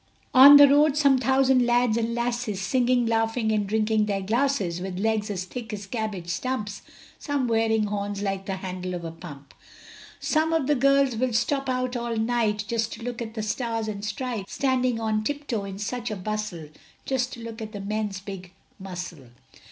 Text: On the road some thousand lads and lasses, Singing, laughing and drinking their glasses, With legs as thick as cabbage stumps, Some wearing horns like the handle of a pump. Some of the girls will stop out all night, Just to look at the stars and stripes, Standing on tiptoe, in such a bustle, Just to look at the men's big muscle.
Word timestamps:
On 0.33 0.57
the 0.57 0.67
road 0.67 0.97
some 0.97 1.19
thousand 1.19 1.63
lads 1.63 1.95
and 1.95 2.15
lasses, 2.15 2.59
Singing, 2.59 3.05
laughing 3.05 3.51
and 3.51 3.67
drinking 3.67 4.07
their 4.07 4.23
glasses, 4.23 4.81
With 4.81 4.97
legs 4.97 5.29
as 5.29 5.45
thick 5.45 5.71
as 5.73 5.85
cabbage 5.85 6.29
stumps, 6.29 6.81
Some 7.19 7.47
wearing 7.47 7.83
horns 7.83 8.23
like 8.23 8.47
the 8.47 8.55
handle 8.55 8.95
of 8.95 9.05
a 9.05 9.11
pump. 9.11 9.53
Some 10.19 10.53
of 10.53 10.65
the 10.65 10.73
girls 10.73 11.17
will 11.17 11.33
stop 11.33 11.69
out 11.69 11.95
all 11.95 12.15
night, 12.17 12.65
Just 12.67 12.93
to 12.93 13.03
look 13.03 13.21
at 13.21 13.35
the 13.35 13.43
stars 13.43 13.87
and 13.87 14.03
stripes, 14.03 14.53
Standing 14.53 14.99
on 14.99 15.23
tiptoe, 15.23 15.65
in 15.65 15.77
such 15.77 16.09
a 16.09 16.15
bustle, 16.15 16.69
Just 17.05 17.33
to 17.33 17.43
look 17.43 17.61
at 17.61 17.71
the 17.71 17.79
men's 17.79 18.19
big 18.21 18.53
muscle. 18.79 19.27